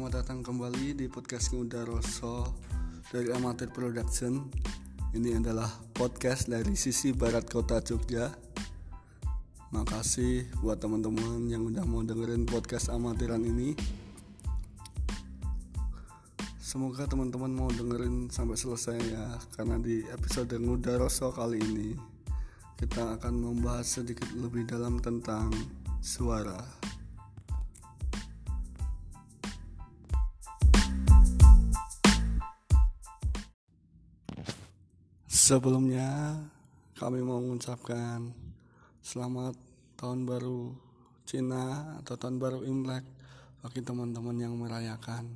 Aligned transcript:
Selamat 0.00 0.24
datang 0.24 0.40
kembali 0.40 0.96
di 0.96 1.12
podcast 1.12 1.52
Muda 1.52 1.84
Rosso 1.84 2.56
dari 3.12 3.36
Amatir 3.36 3.68
Production. 3.68 4.48
Ini 5.12 5.36
adalah 5.36 5.68
podcast 5.92 6.48
dari 6.48 6.72
sisi 6.72 7.12
barat 7.12 7.44
kota 7.44 7.84
Jogja. 7.84 8.32
Makasih 9.76 10.56
buat 10.64 10.80
teman-teman 10.80 11.52
yang 11.52 11.68
udah 11.68 11.84
mau 11.84 12.00
dengerin 12.00 12.48
podcast 12.48 12.88
amatiran 12.88 13.44
ini. 13.44 13.76
Semoga 16.56 17.04
teman-teman 17.04 17.52
mau 17.52 17.68
dengerin 17.68 18.32
sampai 18.32 18.56
selesai 18.56 18.96
ya, 19.04 19.36
karena 19.52 19.76
di 19.76 20.00
episode 20.16 20.56
Muda 20.56 20.96
Rosso 20.96 21.28
kali 21.28 21.60
ini 21.60 21.92
kita 22.80 23.20
akan 23.20 23.52
membahas 23.52 24.00
sedikit 24.00 24.32
lebih 24.32 24.64
dalam 24.64 24.96
tentang 25.04 25.52
suara. 26.00 26.79
Sebelumnya 35.50 36.38
kami 36.94 37.26
mau 37.26 37.42
mengucapkan 37.42 38.22
selamat 39.02 39.58
tahun 39.98 40.22
baru 40.22 40.70
Cina 41.26 41.98
atau 41.98 42.14
tahun 42.14 42.38
baru 42.38 42.62
Imlek 42.62 43.02
bagi 43.58 43.82
teman-teman 43.82 44.38
yang 44.38 44.54
merayakan. 44.54 45.26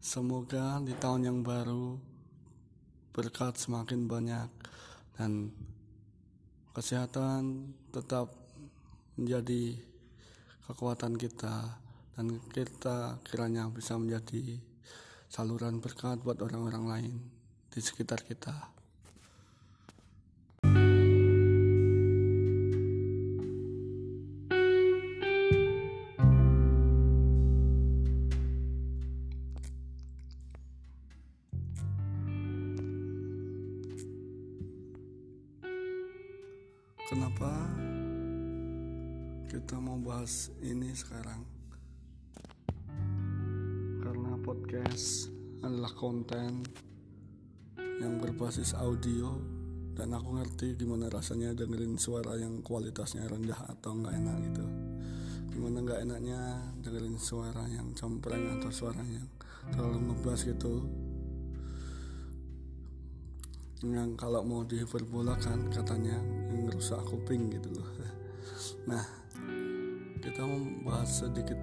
Semoga 0.00 0.80
di 0.80 0.96
tahun 0.96 1.28
yang 1.28 1.38
baru 1.44 2.00
berkat 3.12 3.60
semakin 3.60 4.08
banyak 4.08 4.48
dan 5.20 5.52
kesehatan 6.72 7.76
tetap 7.92 8.32
menjadi 9.20 9.76
kekuatan 10.64 11.20
kita 11.20 11.76
dan 12.16 12.40
kita 12.48 13.20
kiranya 13.28 13.68
bisa 13.68 14.00
menjadi 14.00 14.56
saluran 15.28 15.84
berkat 15.84 16.24
buat 16.24 16.40
orang-orang 16.40 16.86
lain 16.88 17.37
di 17.78 17.86
sekitar 17.86 18.26
kita. 18.26 18.50
Kenapa 37.06 37.54
kita 39.46 39.78
mau 39.78 40.02
bahas 40.02 40.50
ini 40.66 40.90
sekarang? 40.98 41.46
Karena 44.02 44.34
podcast 44.42 45.30
adalah 45.62 45.94
konten 45.94 46.66
yang 47.98 48.22
berbasis 48.22 48.78
audio 48.78 49.34
dan 49.98 50.14
aku 50.14 50.38
ngerti 50.38 50.78
gimana 50.78 51.10
rasanya 51.10 51.50
dengerin 51.58 51.98
suara 51.98 52.38
yang 52.38 52.62
kualitasnya 52.62 53.26
rendah 53.26 53.58
atau 53.66 53.98
nggak 53.98 54.14
enak 54.14 54.36
gitu. 54.46 54.64
Gimana 55.50 55.82
nggak 55.82 56.00
enaknya 56.06 56.40
dengerin 56.86 57.18
suara 57.18 57.66
yang 57.66 57.90
cempreng 57.98 58.62
atau 58.62 58.70
suara 58.70 59.02
yang 59.02 59.26
terlalu 59.74 59.98
ngebas 60.06 60.46
gitu. 60.46 60.86
Yang 63.82 64.10
kalau 64.14 64.46
mau 64.46 64.62
dihiperbolakan 64.62 65.74
katanya 65.74 66.14
yang 66.54 66.70
rusak 66.70 67.02
kuping 67.02 67.50
gitu 67.50 67.74
loh. 67.74 67.90
Nah 68.88 69.04
kita 70.22 70.46
membahas 70.46 71.26
sedikit 71.26 71.58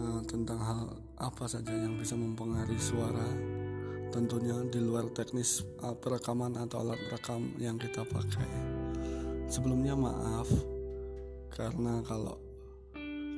uh, 0.00 0.20
tentang 0.24 0.58
hal 0.58 0.80
apa 1.20 1.44
saja 1.44 1.72
yang 1.76 2.00
bisa 2.00 2.16
mempengaruhi 2.16 2.80
suara 2.80 3.28
tentunya 4.12 4.54
di 4.68 4.78
luar 4.78 5.08
teknis 5.16 5.64
uh, 5.80 5.96
perekaman 5.96 6.60
atau 6.60 6.84
alat 6.84 7.00
rekam 7.08 7.48
yang 7.56 7.80
kita 7.80 8.04
pakai. 8.04 8.48
Sebelumnya 9.48 9.96
maaf 9.96 10.48
karena 11.52 12.04
kalau 12.04 12.36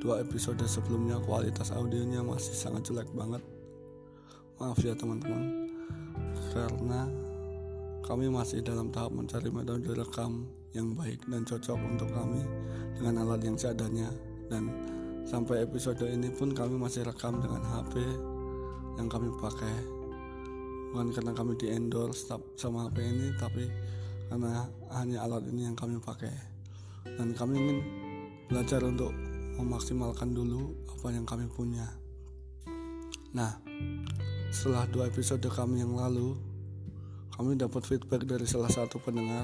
dua 0.03 0.19
episode 0.21 0.61
sebelumnya 0.67 1.17
kualitas 1.23 1.71
audionya 1.71 2.19
masih 2.21 2.51
sangat 2.51 2.91
jelek 2.91 3.07
banget. 3.15 3.41
Maaf 4.59 4.77
ya 4.83 4.91
teman-teman. 4.93 5.71
Karena 6.51 7.07
kami 8.03 8.29
masih 8.29 8.61
dalam 8.61 8.91
tahap 8.91 9.15
mencari 9.15 9.49
metode 9.49 9.89
rekam 9.95 10.45
yang 10.75 10.91
baik 10.93 11.23
dan 11.31 11.41
cocok 11.47 11.79
untuk 11.79 12.11
kami 12.11 12.43
dengan 12.99 13.23
alat 13.23 13.41
yang 13.41 13.57
seadanya 13.57 14.11
dan 14.51 14.69
sampai 15.25 15.65
episode 15.65 16.05
ini 16.05 16.29
pun 16.29 16.53
kami 16.53 16.77
masih 16.77 17.01
rekam 17.01 17.41
dengan 17.41 17.65
HP 17.65 17.97
yang 19.01 19.09
kami 19.09 19.33
pakai 19.41 20.04
bukan 20.95 21.11
karena 21.11 21.35
kami 21.35 21.59
di 21.59 21.67
endorse 21.75 22.23
sama 22.55 22.87
HP 22.87 23.03
ini 23.03 23.27
tapi 23.35 23.67
karena 24.31 24.63
hanya 24.95 25.27
alat 25.27 25.43
ini 25.51 25.67
yang 25.67 25.75
kami 25.75 25.99
pakai. 25.99 26.31
Dan 27.03 27.35
kami 27.35 27.59
ingin 27.59 27.79
belajar 28.47 28.79
untuk 28.79 29.11
memaksimalkan 29.59 30.31
dulu 30.31 30.71
apa 30.95 31.11
yang 31.11 31.27
kami 31.27 31.51
punya. 31.51 31.83
Nah 33.35 33.59
setelah 34.55 34.87
dua 34.87 35.11
episode 35.11 35.43
kami 35.51 35.83
yang 35.83 35.99
lalu 35.99 36.39
kami 37.35 37.59
dapat 37.59 37.83
feedback 37.83 38.23
dari 38.23 38.47
salah 38.47 38.71
satu 38.71 38.95
pendengar. 39.03 39.43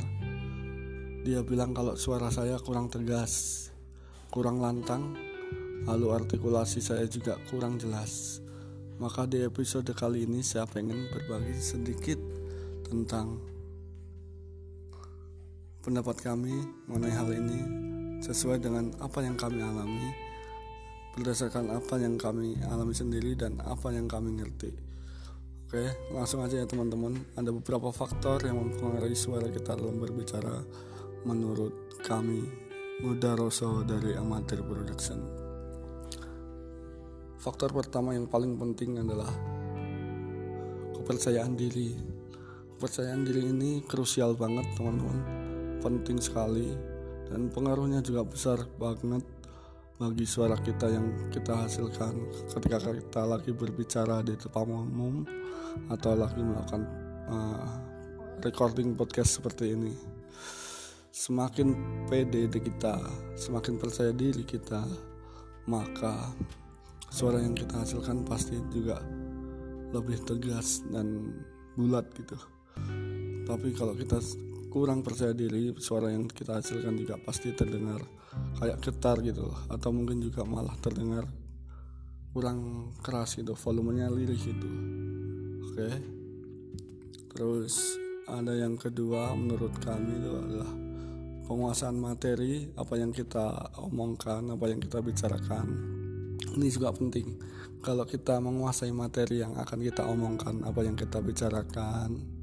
Dia 1.27 1.43
bilang 1.43 1.75
kalau 1.75 1.99
suara 1.99 2.31
saya 2.31 2.55
kurang 2.63 2.87
tegas 2.87 3.67
kurang 4.31 4.63
lantang 4.63 5.19
lalu 5.83 6.15
artikulasi 6.15 6.79
saya 6.79 7.03
juga 7.11 7.35
kurang 7.51 7.75
jelas 7.75 8.39
maka 9.01 9.25
di 9.25 9.41
episode 9.41 9.89
kali 9.97 10.29
ini 10.29 10.45
saya 10.45 10.69
pengen 10.69 11.09
berbagi 11.09 11.57
sedikit 11.57 12.21
tentang 12.85 13.41
pendapat 15.81 16.21
kami 16.21 16.53
mengenai 16.85 17.09
hal 17.09 17.33
ini 17.33 17.59
sesuai 18.21 18.61
dengan 18.61 18.93
apa 19.01 19.25
yang 19.25 19.33
kami 19.33 19.57
alami 19.57 20.13
berdasarkan 21.17 21.73
apa 21.73 21.97
yang 21.97 22.21
kami 22.21 22.61
alami 22.69 22.93
sendiri 22.93 23.33
dan 23.33 23.57
apa 23.65 23.89
yang 23.89 24.05
kami 24.05 24.37
ngerti. 24.37 24.69
Oke, 25.65 26.13
langsung 26.13 26.45
aja 26.45 26.61
ya 26.61 26.69
teman-teman. 26.69 27.17
Ada 27.33 27.49
beberapa 27.49 27.89
faktor 27.89 28.45
yang 28.45 28.61
mempengaruhi 28.61 29.17
suara 29.17 29.49
kita 29.49 29.81
dalam 29.81 29.97
berbicara 29.97 30.61
menurut 31.25 31.97
kami 32.05 32.45
Muda 33.01 33.33
Rosso 33.33 33.81
dari 33.81 34.13
Amatir 34.13 34.61
Production. 34.61 35.40
Faktor 37.41 37.73
pertama 37.73 38.13
yang 38.13 38.29
paling 38.29 38.53
penting 38.53 39.01
adalah 39.01 39.33
kepercayaan 40.93 41.57
diri. 41.57 41.97
Kepercayaan 42.77 43.25
diri 43.25 43.49
ini 43.49 43.81
krusial 43.81 44.37
banget, 44.37 44.69
teman-teman. 44.77 45.25
Penting 45.81 46.21
sekali 46.21 46.69
dan 47.25 47.49
pengaruhnya 47.49 48.05
juga 48.05 48.29
besar 48.29 48.61
banget 48.77 49.25
bagi 49.97 50.25
suara 50.29 50.53
kita 50.53 50.85
yang 50.85 51.33
kita 51.33 51.65
hasilkan 51.65 52.13
ketika 52.45 52.77
kita 52.77 53.21
lagi 53.25 53.49
berbicara 53.57 54.21
di 54.21 54.37
depan 54.37 54.69
umum 54.69 55.25
atau 55.89 56.13
lagi 56.13 56.45
melakukan 56.45 56.85
uh, 57.25 57.73
recording 58.45 58.93
podcast 58.93 59.41
seperti 59.41 59.73
ini. 59.73 59.97
Semakin 61.09 61.73
pede 62.05 62.45
kita, 62.53 63.01
semakin 63.33 63.81
percaya 63.81 64.13
diri 64.13 64.45
kita, 64.45 64.85
maka 65.65 66.29
suara 67.11 67.43
yang 67.43 67.51
kita 67.51 67.83
hasilkan 67.83 68.23
pasti 68.23 68.55
juga 68.71 69.03
lebih 69.91 70.23
tegas 70.23 70.79
dan 70.87 71.35
bulat 71.75 72.07
gitu. 72.15 72.39
Tapi 73.43 73.75
kalau 73.75 73.91
kita 73.91 74.23
kurang 74.71 75.03
percaya 75.03 75.35
diri 75.35 75.75
suara 75.75 76.07
yang 76.07 76.31
kita 76.31 76.63
hasilkan 76.63 76.95
juga 76.95 77.19
pasti 77.19 77.51
terdengar 77.51 77.99
kayak 78.55 78.79
getar 78.79 79.19
gitu 79.19 79.51
atau 79.67 79.91
mungkin 79.91 80.23
juga 80.23 80.47
malah 80.47 80.71
terdengar 80.79 81.27
kurang 82.31 82.91
keras 83.03 83.35
gitu 83.35 83.59
volumenya 83.59 84.07
lirih 84.07 84.39
gitu. 84.39 84.69
Oke. 85.67 85.89
Terus 87.35 87.99
ada 88.31 88.55
yang 88.55 88.79
kedua 88.79 89.35
menurut 89.35 89.75
kami 89.83 90.15
itu 90.15 90.31
adalah 90.31 90.71
penguasaan 91.43 91.99
materi 91.99 92.71
apa 92.79 92.95
yang 92.95 93.11
kita 93.11 93.75
omongkan 93.83 94.55
apa 94.55 94.71
yang 94.71 94.79
kita 94.79 95.03
bicarakan 95.03 95.90
ini 96.57 96.67
juga 96.71 96.91
penting. 96.91 97.39
Kalau 97.81 98.05
kita 98.05 98.37
menguasai 98.37 98.93
materi 98.93 99.41
yang 99.41 99.57
akan 99.57 99.79
kita 99.81 100.05
omongkan 100.05 100.61
apa 100.67 100.85
yang 100.85 100.93
kita 100.93 101.17
bicarakan 101.23 102.41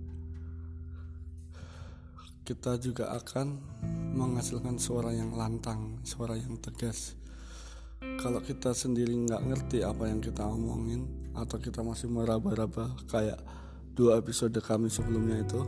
kita 2.49 2.81
juga 2.81 3.13
akan 3.13 3.61
menghasilkan 4.17 4.81
suara 4.81 5.13
yang 5.13 5.37
lantang 5.37 6.01
suara 6.01 6.33
yang 6.33 6.57
tegas. 6.57 7.13
Kalau 8.01 8.41
kita 8.41 8.73
sendiri 8.73 9.13
nggak 9.13 9.53
ngerti 9.53 9.85
apa 9.85 10.09
yang 10.09 10.25
kita 10.25 10.49
omongin 10.49 11.05
atau 11.37 11.61
kita 11.61 11.85
masih 11.85 12.09
meraba-raba 12.09 12.97
kayak 13.13 13.37
dua 13.93 14.17
episode 14.17 14.57
kami 14.65 14.89
sebelumnya 14.89 15.45
itu 15.45 15.61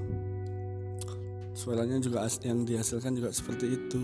suaranya 1.52 2.00
juga 2.00 2.24
yang 2.40 2.64
dihasilkan 2.64 3.12
juga 3.12 3.28
seperti 3.28 3.76
itu. 3.76 4.00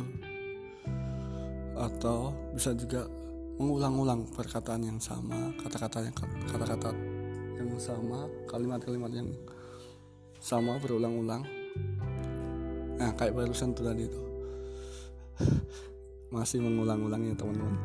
Atau 1.80 2.36
bisa 2.52 2.76
juga 2.76 3.08
mengulang-ulang 3.56 4.28
perkataan 4.36 4.84
yang 4.84 5.00
sama 5.00 5.52
kata-kata 5.56 6.04
yang 6.04 6.16
kata-kata 6.48 6.92
yang 7.56 7.72
sama 7.80 8.28
kalimat-kalimat 8.44 9.12
yang 9.16 9.32
sama 10.36 10.76
berulang-ulang. 10.76 11.42
Nah 13.00 13.10
kayak 13.16 13.32
barusan 13.32 13.72
tuh 13.72 13.88
tadi 13.88 14.04
itu 14.06 14.22
masih 16.36 16.60
mengulang-ulang 16.60 17.24
ya 17.26 17.34
teman-teman. 17.34 17.76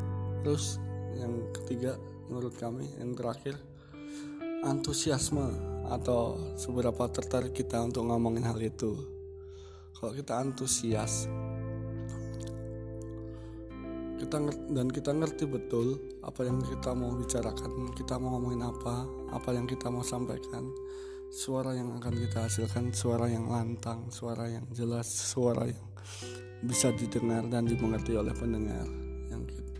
Terus 0.43 0.77
yang 1.15 1.51
ketiga 1.55 1.95
menurut 2.27 2.55
kami 2.59 2.87
yang 2.99 3.15
terakhir 3.15 3.55
antusiasme 4.67 5.51
atau 5.89 6.37
seberapa 6.55 7.09
tertarik 7.11 7.55
kita 7.55 7.81
untuk 7.81 8.07
ngomongin 8.07 8.45
hal 8.45 8.59
itu. 8.59 8.95
Kalau 9.97 10.11
kita 10.15 10.39
antusias 10.39 11.31
kita 14.21 14.37
dan 14.69 14.87
kita 14.93 15.11
ngerti 15.17 15.49
betul 15.49 15.97
apa 16.21 16.45
yang 16.45 16.61
kita 16.61 16.93
mau 16.93 17.09
bicarakan 17.17 17.89
kita 17.97 18.21
mau 18.21 18.37
ngomongin 18.37 18.61
apa 18.69 19.09
apa 19.33 19.49
yang 19.49 19.65
kita 19.65 19.89
mau 19.89 20.05
sampaikan 20.05 20.69
suara 21.33 21.73
yang 21.73 21.97
akan 21.97 22.13
kita 22.29 22.45
hasilkan 22.45 22.93
suara 22.93 23.25
yang 23.25 23.49
lantang 23.49 24.13
suara 24.13 24.45
yang 24.45 24.69
jelas 24.69 25.09
suara 25.09 25.65
yang 25.65 25.87
bisa 26.61 26.93
didengar 26.93 27.49
dan 27.49 27.65
dimengerti 27.65 28.13
oleh 28.13 28.29
pendengar 28.37 28.85
yang 29.33 29.41
kita. 29.49 29.73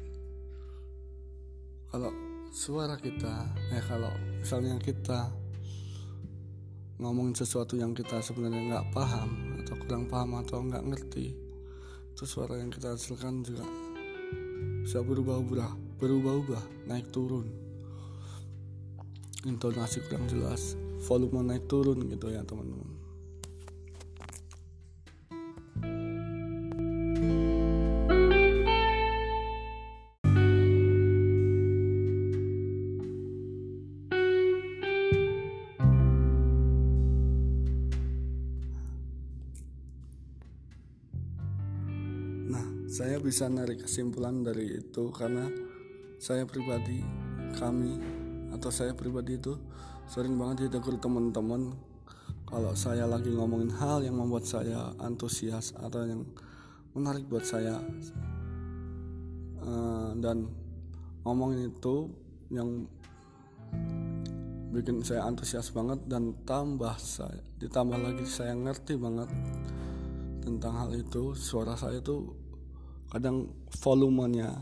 kalau 1.94 2.10
suara 2.50 2.98
kita 2.98 3.46
eh 3.78 3.84
kalau 3.86 4.10
misalnya 4.42 4.82
kita 4.82 5.30
ngomongin 6.98 7.38
sesuatu 7.38 7.78
yang 7.78 7.94
kita 7.94 8.26
sebenarnya 8.26 8.74
nggak 8.74 8.88
paham 8.90 9.30
atau 9.62 9.78
kurang 9.86 10.10
paham 10.10 10.42
atau 10.42 10.66
nggak 10.66 10.82
ngerti 10.82 11.38
itu 12.10 12.24
suara 12.26 12.58
yang 12.58 12.74
kita 12.74 12.98
hasilkan 12.98 13.46
juga 13.46 13.91
bisa 14.84 15.00
berubah-ubah 15.00 16.00
berubah-ubah 16.02 16.90
naik 16.90 17.10
turun. 17.14 17.48
Intonasi 19.48 20.06
kurang 20.06 20.30
jelas 20.30 20.78
volume 21.08 21.42
naik 21.42 21.66
turun 21.66 22.06
gitu 22.10 22.30
ya 22.30 22.46
teman-teman 22.46 22.91
saya 43.02 43.18
bisa 43.18 43.50
narik 43.50 43.90
kesimpulan 43.90 44.46
dari 44.46 44.78
itu 44.78 45.10
karena 45.10 45.50
saya 46.22 46.46
pribadi 46.46 47.02
kami 47.58 47.98
atau 48.54 48.70
saya 48.70 48.94
pribadi 48.94 49.42
itu 49.42 49.58
sering 50.06 50.38
banget 50.38 50.70
ditegur 50.70 51.02
teman-teman. 51.02 51.74
Kalau 52.46 52.78
saya 52.78 53.10
lagi 53.10 53.34
ngomongin 53.34 53.74
hal 53.74 54.06
yang 54.06 54.22
membuat 54.22 54.46
saya 54.46 54.94
antusias 55.02 55.74
atau 55.82 56.06
yang 56.06 56.30
menarik 56.94 57.26
buat 57.26 57.42
saya 57.42 57.82
uh, 59.66 60.14
dan 60.22 60.46
ngomongin 61.26 61.74
itu 61.74 62.06
yang 62.54 62.86
bikin 64.78 65.02
saya 65.02 65.26
antusias 65.26 65.74
banget 65.74 66.06
dan 66.06 66.38
tambah 66.46 66.94
saya 67.02 67.42
ditambah 67.58 67.98
lagi 67.98 68.30
saya 68.30 68.54
ngerti 68.54 68.94
banget 68.94 69.34
tentang 70.46 70.86
hal 70.86 70.94
itu 70.94 71.34
suara 71.34 71.74
saya 71.74 71.98
tuh 71.98 72.41
kadang 73.12 73.52
volumenya 73.84 74.56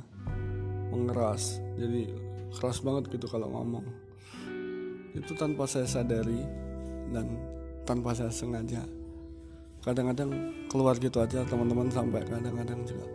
mengeras. 0.90 1.62
Jadi 1.78 2.10
keras 2.58 2.82
banget 2.82 3.14
gitu 3.14 3.30
kalau 3.30 3.46
ngomong. 3.54 3.86
Itu 5.14 5.38
tanpa 5.38 5.70
saya 5.70 5.86
sadari 5.86 6.42
dan 7.14 7.30
tanpa 7.86 8.18
saya 8.18 8.34
sengaja. 8.34 8.82
Kadang-kadang 9.86 10.34
keluar 10.68 10.98
gitu 10.98 11.22
aja 11.22 11.46
teman-teman 11.46 11.88
sampai 11.94 12.26
kadang-kadang 12.26 12.82
juga 12.90 13.06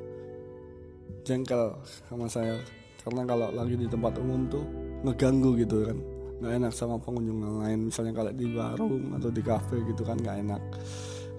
jengkel 1.27 1.77
sama 2.07 2.31
saya. 2.31 2.63
Karena 3.05 3.27
kalau 3.29 3.53
lagi 3.53 3.77
di 3.77 3.85
tempat 3.91 4.17
umum 4.23 4.49
tuh 4.49 4.65
ngeganggu 5.03 5.59
gitu 5.61 5.83
kan. 5.91 5.99
Nggak 6.41 6.53
enak 6.63 6.73
sama 6.73 6.97
pengunjung 7.03 7.43
yang 7.43 7.59
lain. 7.59 7.79
Misalnya 7.91 8.15
kalau 8.17 8.33
di 8.33 8.47
warung 8.55 9.05
atau 9.19 9.31
di 9.35 9.43
kafe 9.43 9.83
gitu 9.83 10.07
kan 10.07 10.17
nggak 10.17 10.39
enak. 10.47 10.63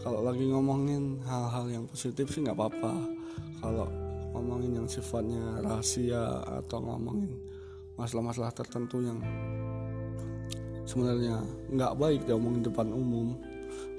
Kalau 0.03 0.21
lagi 0.21 0.45
ngomongin 0.45 1.17
hal-hal 1.25 1.65
yang 1.71 1.83
positif 1.89 2.29
sih 2.29 2.45
nggak 2.45 2.53
apa-apa 2.53 3.14
kalau 3.59 3.87
ngomongin 4.35 4.83
yang 4.83 4.87
sifatnya 4.87 5.63
rahasia 5.63 6.43
atau 6.43 6.83
ngomongin 6.83 7.31
masalah-masalah 7.95 8.51
tertentu 8.51 8.99
yang 8.99 9.19
sebenarnya 10.83 11.39
nggak 11.71 11.93
baik 11.95 12.21
diomongin 12.27 12.61
depan 12.61 12.91
umum 12.91 13.39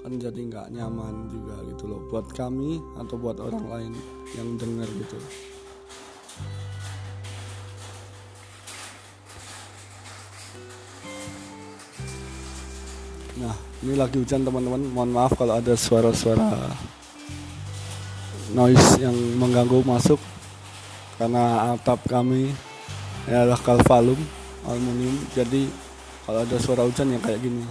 kan 0.04 0.12
jadi 0.22 0.38
nggak 0.38 0.70
nyaman 0.70 1.26
juga 1.32 1.56
gitu 1.72 1.84
loh 1.90 2.00
buat 2.12 2.30
kami 2.30 2.78
atau 3.00 3.16
buat 3.18 3.40
orang 3.42 3.66
lain 3.66 3.92
yang 4.38 4.54
dengar 4.60 4.86
gitu 4.86 5.18
Nah, 13.36 13.52
ini 13.84 13.92
lagi 14.00 14.16
hujan 14.16 14.48
teman-teman. 14.48 14.80
Mohon 14.96 15.12
maaf 15.12 15.36
kalau 15.36 15.60
ada 15.60 15.76
suara-suara 15.76 16.72
noise 18.52 19.00
yang 19.00 19.16
mengganggu 19.40 19.82
masuk. 19.82 20.20
Karena 21.16 21.72
atap 21.72 22.04
kami 22.06 22.52
adalah 23.26 23.58
kalvalum 23.58 24.20
aluminium. 24.68 25.16
Jadi 25.32 25.66
kalau 26.28 26.44
ada 26.44 26.56
suara 26.60 26.84
hujan 26.84 27.14
yang 27.14 27.22
kayak 27.24 27.40
gini. 27.40 27.64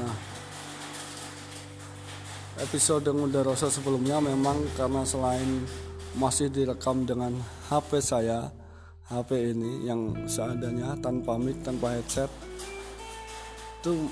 Nah 0.00 0.36
episode 2.56 3.12
Muda 3.12 3.44
Rosa 3.44 3.68
sebelumnya 3.68 4.16
memang 4.16 4.64
karena 4.74 5.04
selain 5.04 5.62
masih 6.16 6.48
direkam 6.48 7.04
dengan 7.04 7.36
HP 7.68 8.00
saya 8.00 8.48
HP 9.06 9.54
ini 9.54 9.86
yang 9.86 10.26
seadanya 10.26 10.96
tanpa 10.98 11.36
mic 11.36 11.60
tanpa 11.60 11.94
headset 11.94 12.32
itu 13.78 14.08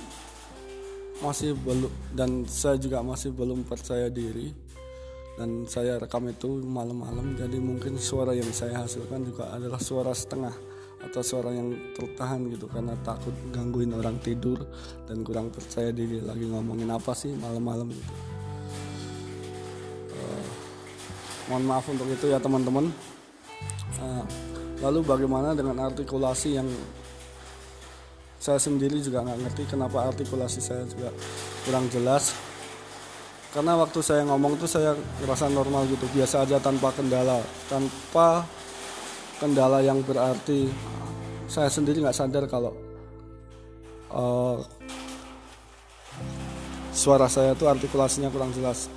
masih 1.23 1.55
belum 1.55 1.93
dan 2.17 2.43
saya 2.49 2.81
juga 2.81 3.05
masih 3.05 3.31
belum 3.31 3.63
percaya 3.67 4.11
diri. 4.11 4.51
Dan 5.35 5.67
saya 5.67 5.99
rekam 5.99 6.31
itu 6.31 6.63
malam-malam 6.63 7.35
jadi 7.35 7.59
mungkin 7.59 7.99
suara 7.99 8.39
yang 8.39 8.47
saya 8.55 8.87
hasilkan 8.87 9.27
juga 9.27 9.51
adalah 9.51 9.83
suara 9.83 10.15
setengah 10.15 10.55
atau 11.05 11.21
suara 11.21 11.53
yang 11.53 11.75
tertahan 11.93 12.49
gitu 12.49 12.71
karena 12.71 12.97
takut 13.05 13.35
gangguin 13.53 13.93
orang 13.93 14.17
tidur 14.25 14.57
dan 15.05 15.21
kurang 15.27 15.53
percaya 15.53 15.93
diri 15.93 16.23
lagi 16.25 16.49
ngomongin 16.49 16.89
apa 16.89 17.13
sih 17.13 17.35
malam-malam 17.37 17.91
gitu. 17.93 18.15
Uh, 20.15 20.45
mohon 21.53 21.65
maaf 21.67 21.85
untuk 21.91 22.09
itu 22.09 22.31
ya 22.31 22.39
teman-teman. 22.41 22.89
Uh, 24.01 24.25
lalu 24.81 25.03
bagaimana 25.03 25.53
dengan 25.53 25.83
artikulasi 25.83 26.63
yang 26.63 26.69
saya 28.45 28.61
sendiri 28.61 29.01
juga 29.01 29.25
nggak 29.25 29.41
ngerti 29.41 29.63
kenapa 29.73 30.05
artikulasi 30.05 30.61
saya 30.61 30.85
juga 30.85 31.09
kurang 31.65 31.89
jelas. 31.89 32.37
Karena 33.57 33.73
waktu 33.81 34.05
saya 34.05 34.21
ngomong 34.29 34.61
tuh 34.61 34.69
saya 34.69 34.93
ngerasa 35.25 35.49
normal 35.49 35.89
gitu 35.89 36.05
biasa 36.13 36.45
aja 36.45 36.61
tanpa 36.61 36.93
kendala. 36.93 37.41
Tanpa 37.73 38.45
kendala 39.41 39.81
yang 39.81 40.05
berarti 40.05 40.69
saya 41.49 41.73
sendiri 41.73 42.05
nggak 42.05 42.21
sadar 42.21 42.45
kalau 42.45 42.77
uh, 44.13 44.61
suara 46.93 47.33
saya 47.33 47.57
tuh 47.57 47.73
artikulasinya 47.73 48.29
kurang 48.29 48.53
jelas. 48.53 48.93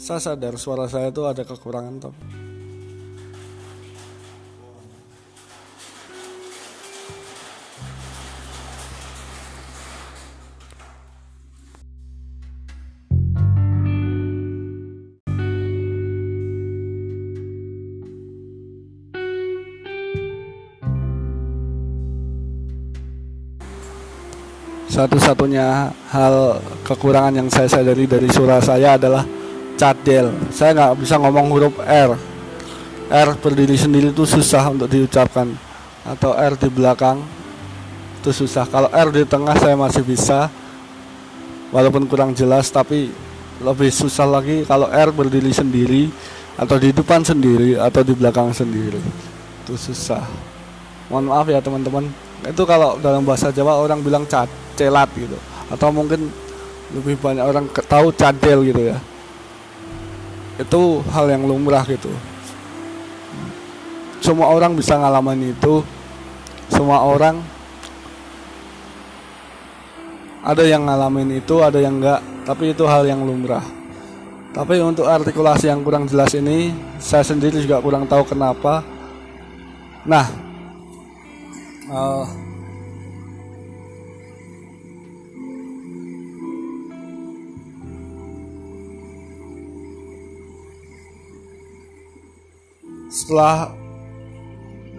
Saya 0.00 0.32
sadar 0.32 0.56
suara 0.56 0.88
saya 0.88 1.12
tuh 1.12 1.28
ada 1.28 1.44
kekurangan 1.44 2.08
tapi 2.08 2.47
satu-satunya 24.98 25.94
hal 26.10 26.58
kekurangan 26.82 27.38
yang 27.38 27.46
saya 27.46 27.70
sadari 27.70 28.10
dari 28.10 28.26
suara 28.34 28.58
saya 28.58 28.98
adalah 28.98 29.22
cadel 29.78 30.34
saya 30.50 30.74
nggak 30.74 30.98
bisa 30.98 31.14
ngomong 31.22 31.46
huruf 31.54 31.78
R. 31.86 32.18
R 33.08 33.28
berdiri 33.38 33.78
sendiri 33.78 34.10
itu 34.10 34.26
susah 34.26 34.74
untuk 34.74 34.90
diucapkan. 34.90 35.54
Atau 36.02 36.34
R 36.34 36.58
di 36.58 36.66
belakang 36.66 37.22
itu 38.18 38.34
susah. 38.34 38.66
Kalau 38.66 38.90
R 38.90 39.08
di 39.14 39.22
tengah 39.22 39.54
saya 39.54 39.78
masih 39.78 40.02
bisa 40.02 40.50
walaupun 41.70 42.10
kurang 42.10 42.34
jelas 42.34 42.66
tapi 42.68 43.14
lebih 43.62 43.94
susah 43.94 44.26
lagi 44.26 44.66
kalau 44.66 44.90
R 44.90 45.14
berdiri 45.14 45.54
sendiri 45.54 46.10
atau 46.58 46.74
di 46.74 46.90
depan 46.90 47.22
sendiri 47.22 47.78
atau 47.78 48.02
di 48.02 48.18
belakang 48.18 48.50
sendiri. 48.50 48.98
Itu 49.62 49.78
susah. 49.78 50.26
Mohon 51.06 51.24
maaf 51.30 51.46
ya 51.48 51.62
teman-teman 51.62 52.27
itu 52.46 52.62
kalau 52.62 52.94
dalam 53.02 53.26
bahasa 53.26 53.50
Jawa 53.50 53.82
orang 53.82 53.98
bilang 53.98 54.22
celat 54.78 55.10
gitu. 55.18 55.34
Atau 55.68 55.90
mungkin 55.90 56.30
lebih 56.94 57.18
banyak 57.18 57.42
orang 57.42 57.66
tahu 57.90 58.14
cadel 58.14 58.62
gitu 58.62 58.94
ya. 58.94 58.98
Itu 60.58 61.02
hal 61.10 61.26
yang 61.30 61.46
lumrah 61.46 61.82
gitu. 61.86 62.10
Semua 64.22 64.50
orang 64.54 64.78
bisa 64.78 64.94
ngalamin 64.98 65.54
itu. 65.54 65.82
Semua 66.70 67.02
orang 67.02 67.42
ada 70.46 70.62
yang 70.62 70.86
ngalamin 70.86 71.42
itu 71.42 71.58
ada 71.58 71.78
yang 71.82 71.98
enggak. 71.98 72.22
Tapi 72.46 72.72
itu 72.72 72.86
hal 72.86 73.02
yang 73.04 73.22
lumrah. 73.26 73.62
Tapi 74.48 74.80
untuk 74.80 75.04
artikulasi 75.04 75.68
yang 75.68 75.84
kurang 75.84 76.08
jelas 76.08 76.32
ini 76.32 76.72
saya 76.96 77.22
sendiri 77.22 77.60
juga 77.60 77.82
kurang 77.84 78.08
tahu 78.08 78.24
kenapa. 78.24 78.80
Nah 80.08 80.47
uh, 81.92 82.24
setelah 93.08 93.72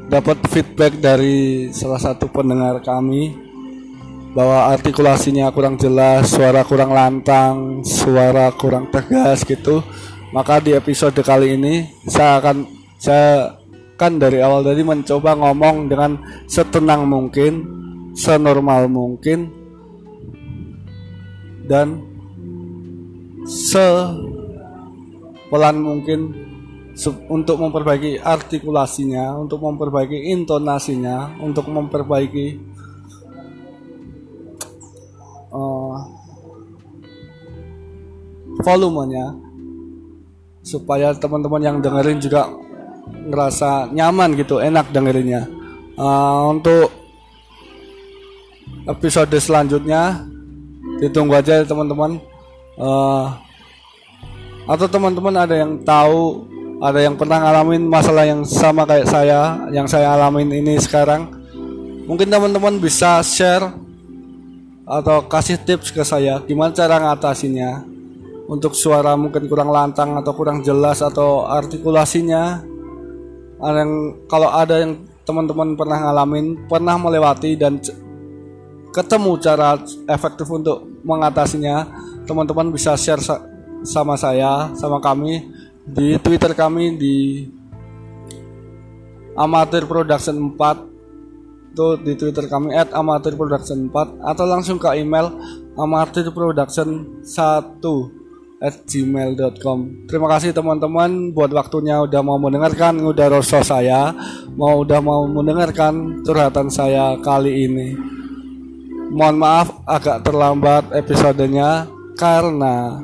dapat 0.09 0.37
feedback 0.49 0.97
dari 0.97 1.69
salah 1.69 2.01
satu 2.01 2.25
pendengar 2.29 2.81
kami 2.81 3.37
bahwa 4.33 4.69
artikulasinya 4.69 5.49
kurang 5.49 5.77
jelas, 5.77 6.29
suara 6.29 6.61
kurang 6.65 6.93
lantang, 6.93 7.81
suara 7.81 8.53
kurang 8.53 8.89
tegas 8.93 9.41
gitu. 9.45 9.81
Maka 10.29 10.61
di 10.61 10.77
episode 10.77 11.17
kali 11.25 11.57
ini 11.57 11.89
saya 12.05 12.37
akan 12.37 12.69
saya 13.01 13.58
kan 13.99 14.15
dari 14.15 14.39
awal 14.39 14.63
tadi 14.63 14.79
mencoba 14.79 15.35
ngomong 15.35 15.91
dengan 15.91 16.15
setenang 16.47 17.03
mungkin, 17.03 17.67
senormal 18.15 18.87
mungkin 18.87 19.51
dan 21.67 21.99
sepelan 23.43 24.23
mungkin 25.83 26.31
untuk 27.27 27.59
memperbaiki 27.59 28.23
artikulasinya, 28.23 29.35
untuk 29.35 29.59
memperbaiki 29.67 30.31
intonasinya, 30.31 31.35
untuk 31.43 31.67
memperbaiki 31.67 32.59
uh, 35.51 35.95
volumenya 38.63 39.35
supaya 40.59 41.15
teman-teman 41.15 41.63
yang 41.63 41.77
dengerin 41.79 42.19
juga 42.19 42.51
ngerasa 43.07 43.91
nyaman 43.93 44.35
gitu, 44.35 44.59
enak 44.59 44.89
dengerinnya. 44.89 45.47
Uh, 45.99 46.53
untuk 46.55 46.89
episode 48.87 49.35
selanjutnya 49.37 50.23
ditunggu 51.03 51.35
aja 51.35 51.63
teman-teman. 51.67 52.19
Uh, 52.79 53.31
atau 54.69 54.85
teman-teman 54.85 55.33
ada 55.33 55.55
yang 55.57 55.81
tahu 55.81 56.45
ada 56.79 57.03
yang 57.03 57.19
pernah 57.19 57.43
ngalamin 57.43 57.83
masalah 57.89 58.23
yang 58.23 58.45
sama 58.47 58.87
kayak 58.87 59.09
saya 59.09 59.67
yang 59.73 59.89
saya 59.89 60.15
alamin 60.15 60.47
ini 60.53 60.79
sekarang 60.79 61.27
mungkin 62.07 62.31
teman-teman 62.31 62.79
bisa 62.79 63.19
share 63.25 63.67
atau 64.87 65.27
kasih 65.27 65.59
tips 65.59 65.91
ke 65.91 66.05
saya 66.05 66.39
gimana 66.47 66.71
cara 66.71 67.01
ngatasinnya 67.01 67.83
untuk 68.49 68.73
suara 68.73 69.13
mungkin 69.19 69.45
kurang 69.45 69.69
lantang 69.69 70.17
atau 70.17 70.33
kurang 70.33 70.65
jelas 70.65 71.03
atau 71.03 71.45
artikulasinya 71.45 72.63
yang 73.59 73.91
kalau 74.31 74.49
ada 74.49 74.79
yang 74.79 75.03
teman-teman 75.27 75.75
pernah 75.75 75.99
ngalamin 75.99 76.65
pernah 76.65 76.95
melewati 76.95 77.59
dan 77.59 77.77
ketemu 78.89 79.31
cara 79.37 79.77
efektif 80.09 80.47
untuk 80.49 80.81
mengatasinya 81.05 81.85
teman-teman 82.25 82.73
bisa 82.73 82.97
share 82.97 83.21
sama 83.85 84.15
saya 84.17 84.71
sama 84.73 84.97
kami 84.97 85.45
di 85.85 86.17
Twitter 86.17 86.55
kami 86.55 86.97
di 86.97 87.17
Amatir 89.37 89.85
Production 89.85 90.35
4 90.57 90.89
itu 91.69 91.87
di 92.01 92.13
Twitter 92.17 92.49
kami 92.49 92.73
at 92.73 92.91
Amatir 92.91 93.37
Production 93.37 93.87
4 93.93 94.25
atau 94.25 94.45
langsung 94.49 94.81
ke 94.81 94.89
email 94.97 95.31
Amatir 95.77 96.27
Production 96.33 97.21
1 97.23 98.18
at 98.59 98.83
gmail.com 98.85 100.07
Terima 100.07 100.27
kasih 100.35 100.51
teman-teman 100.51 101.31
buat 101.31 101.51
waktunya 101.51 102.03
udah 102.03 102.21
mau 102.23 102.35
mendengarkan 102.35 102.99
udah 103.03 103.39
rasa 103.39 103.63
saya 103.63 104.11
mau 104.55 104.83
udah 104.83 104.99
mau 104.99 105.23
mendengarkan 105.27 106.23
curhatan 106.27 106.67
saya 106.67 107.15
kali 107.23 107.67
ini 107.67 107.89
Mohon 109.09 109.37
maaf 109.41 109.67
agak 109.89 110.21
terlambat 110.21 110.93
episodenya 110.93 111.89
karena 112.13 113.01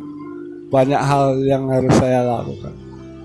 banyak 0.70 1.02
hal 1.02 1.42
yang 1.42 1.66
harus 1.66 1.94
saya 1.98 2.22
lakukan. 2.22 2.74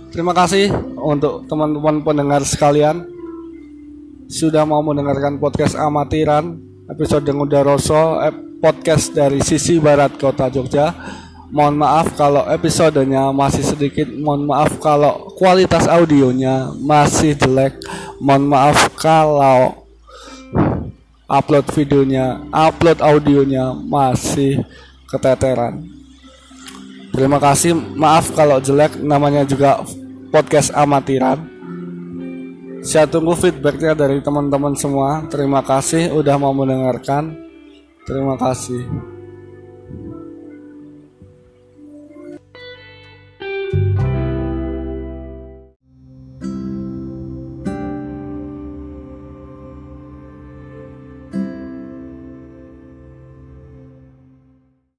Terima 0.09 0.33
kasih 0.33 0.73
untuk 0.97 1.45
teman-teman 1.45 2.01
pendengar 2.01 2.41
sekalian 2.41 3.05
sudah 4.33 4.65
mau 4.65 4.81
mendengarkan 4.81 5.37
podcast 5.37 5.77
amatiran 5.77 6.57
episode 6.89 7.29
Nguda 7.29 7.69
Rosso 7.69 8.17
eh, 8.25 8.33
podcast 8.65 9.13
dari 9.13 9.45
sisi 9.45 9.77
barat 9.77 10.17
kota 10.17 10.49
Jogja. 10.49 10.97
Mohon 11.51 11.83
maaf 11.83 12.07
kalau 12.15 12.47
episodenya 12.47 13.35
masih 13.35 13.67
sedikit. 13.67 14.07
Mohon 14.07 14.55
maaf 14.55 14.71
kalau 14.79 15.35
kualitas 15.35 15.91
audionya 15.91 16.71
masih 16.79 17.35
jelek. 17.35 17.75
Mohon 18.23 18.45
maaf 18.55 18.79
kalau 18.95 19.87
upload 21.27 21.67
videonya, 21.75 22.43
upload 22.55 23.03
audionya 23.03 23.75
masih 23.75 24.63
keteteran. 25.11 25.83
Terima 27.11 27.43
kasih. 27.43 27.75
Maaf 27.75 28.31
kalau 28.31 28.63
jelek 28.63 29.03
namanya 29.03 29.43
juga 29.43 29.83
podcast 30.31 30.71
amatiran. 30.71 31.43
Saya 32.81 33.05
tunggu 33.11 33.35
feedbacknya 33.35 33.93
dari 33.93 34.23
teman-teman 34.23 34.79
semua. 34.79 35.27
Terima 35.27 35.61
kasih 35.67 36.15
udah 36.15 36.39
mau 36.39 36.55
mendengarkan. 36.55 37.35
Terima 38.07 38.39
kasih. 38.39 39.10